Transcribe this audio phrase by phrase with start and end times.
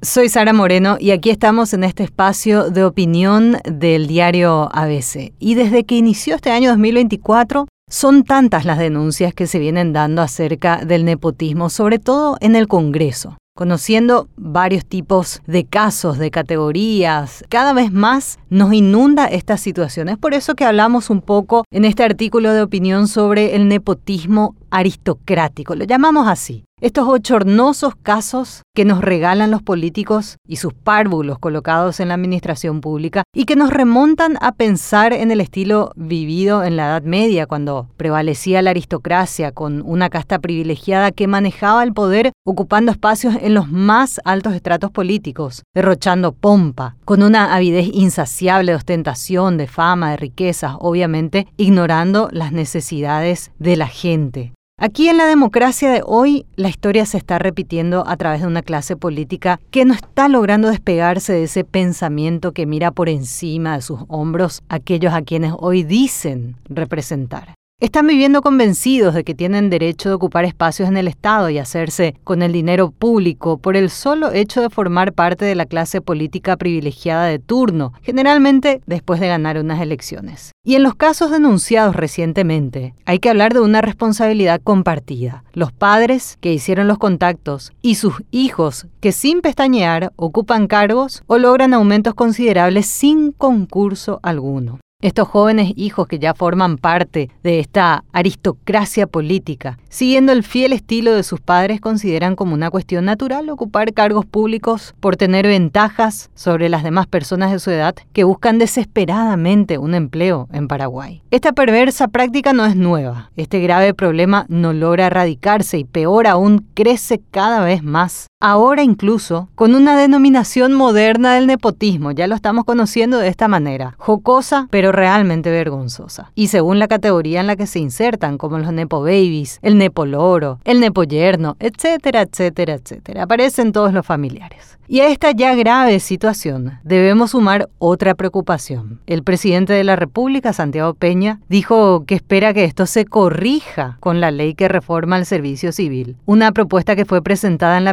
[0.00, 5.32] Soy Sara Moreno y aquí estamos en este espacio de opinión del diario ABC.
[5.40, 10.22] Y desde que inició este año 2024, son tantas las denuncias que se vienen dando
[10.22, 17.42] acerca del nepotismo, sobre todo en el Congreso conociendo varios tipos de casos, de categorías.
[17.48, 20.16] Cada vez más nos inunda estas situaciones.
[20.16, 25.74] Por eso que hablamos un poco en este artículo de opinión sobre el nepotismo aristocrático,
[25.74, 26.64] lo llamamos así.
[26.80, 32.80] Estos bochornosos casos que nos regalan los políticos y sus párvulos colocados en la administración
[32.80, 37.46] pública y que nos remontan a pensar en el estilo vivido en la Edad Media,
[37.46, 43.54] cuando prevalecía la aristocracia con una casta privilegiada que manejaba el poder ocupando espacios en
[43.54, 50.12] los más altos estratos políticos, derrochando pompa, con una avidez insaciable de ostentación, de fama,
[50.12, 54.52] de riquezas, obviamente ignorando las necesidades de la gente.
[54.80, 58.62] Aquí en la democracia de hoy, la historia se está repitiendo a través de una
[58.62, 63.82] clase política que no está logrando despegarse de ese pensamiento que mira por encima de
[63.82, 67.57] sus hombros aquellos a quienes hoy dicen representar.
[67.80, 72.16] Están viviendo convencidos de que tienen derecho de ocupar espacios en el Estado y hacerse
[72.24, 76.56] con el dinero público por el solo hecho de formar parte de la clase política
[76.56, 80.50] privilegiada de turno, generalmente después de ganar unas elecciones.
[80.64, 85.44] Y en los casos denunciados recientemente, hay que hablar de una responsabilidad compartida.
[85.52, 91.38] Los padres que hicieron los contactos y sus hijos que sin pestañear ocupan cargos o
[91.38, 94.80] logran aumentos considerables sin concurso alguno.
[95.00, 101.14] Estos jóvenes hijos que ya forman parte de esta aristocracia política, siguiendo el fiel estilo
[101.14, 106.68] de sus padres, consideran como una cuestión natural ocupar cargos públicos por tener ventajas sobre
[106.68, 111.22] las demás personas de su edad que buscan desesperadamente un empleo en Paraguay.
[111.30, 113.30] Esta perversa práctica no es nueva.
[113.36, 119.48] Este grave problema no logra erradicarse y peor aún crece cada vez más ahora incluso
[119.56, 124.92] con una denominación moderna del nepotismo, ya lo estamos conociendo de esta manera, jocosa pero
[124.92, 126.30] realmente vergonzosa.
[126.34, 130.06] Y según la categoría en la que se insertan, como los nepo babies, el nepo
[130.06, 134.78] loro, el nepo yerno, etcétera, etcétera, etcétera, aparecen todos los familiares.
[134.90, 139.00] Y a esta ya grave situación debemos sumar otra preocupación.
[139.06, 144.22] El presidente de la República, Santiago Peña, dijo que espera que esto se corrija con
[144.22, 147.92] la ley que reforma el servicio civil, una propuesta que fue presentada en la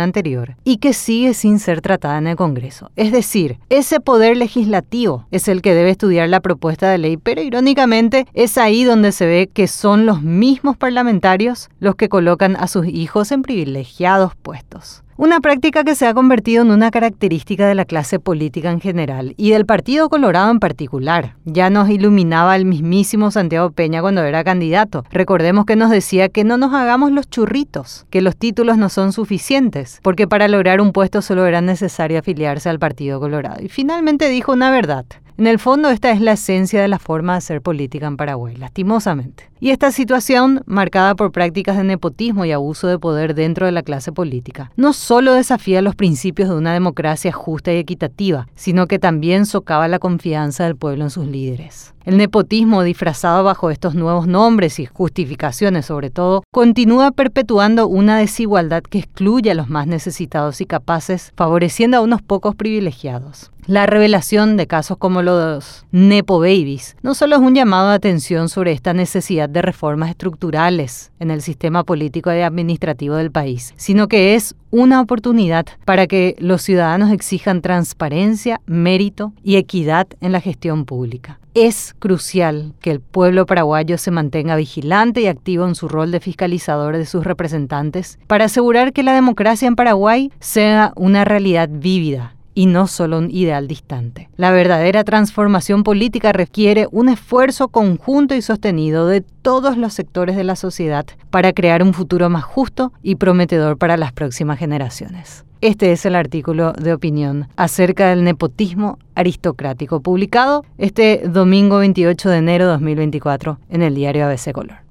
[0.00, 2.90] anterior y que sigue sin ser tratada en el Congreso.
[2.96, 7.42] Es decir, ese poder legislativo es el que debe estudiar la propuesta de ley, pero
[7.42, 12.66] irónicamente es ahí donde se ve que son los mismos parlamentarios los que colocan a
[12.66, 15.03] sus hijos en privilegiados puestos.
[15.16, 19.34] Una práctica que se ha convertido en una característica de la clase política en general
[19.36, 21.36] y del Partido Colorado en particular.
[21.44, 25.04] Ya nos iluminaba el mismísimo Santiago Peña cuando era candidato.
[25.12, 29.12] Recordemos que nos decía que no nos hagamos los churritos, que los títulos no son
[29.12, 33.62] suficientes, porque para lograr un puesto solo era necesario afiliarse al Partido Colorado.
[33.62, 35.04] Y finalmente dijo una verdad.
[35.36, 38.54] En el fondo, esta es la esencia de la forma de hacer política en Paraguay,
[38.54, 39.50] lastimosamente.
[39.58, 43.82] Y esta situación, marcada por prácticas de nepotismo y abuso de poder dentro de la
[43.82, 49.00] clase política, no solo desafía los principios de una democracia justa y equitativa, sino que
[49.00, 51.93] también socava la confianza del pueblo en sus líderes.
[52.04, 58.82] El nepotismo, disfrazado bajo estos nuevos nombres y justificaciones sobre todo, continúa perpetuando una desigualdad
[58.82, 63.50] que excluye a los más necesitados y capaces, favoreciendo a unos pocos privilegiados.
[63.66, 68.50] La revelación de casos como los Nepo Babies no solo es un llamado de atención
[68.50, 74.06] sobre esta necesidad de reformas estructurales en el sistema político y administrativo del país, sino
[74.06, 80.40] que es una oportunidad para que los ciudadanos exijan transparencia, mérito y equidad en la
[80.40, 81.38] gestión pública.
[81.54, 86.18] Es crucial que el pueblo paraguayo se mantenga vigilante y activo en su rol de
[86.18, 92.34] fiscalizador de sus representantes para asegurar que la democracia en Paraguay sea una realidad vívida
[92.54, 94.28] y no solo un ideal distante.
[94.36, 100.44] La verdadera transformación política requiere un esfuerzo conjunto y sostenido de todos los sectores de
[100.44, 105.44] la sociedad para crear un futuro más justo y prometedor para las próximas generaciones.
[105.60, 112.36] Este es el artículo de opinión acerca del nepotismo aristocrático publicado este domingo 28 de
[112.36, 114.83] enero de 2024 en el diario ABC Color.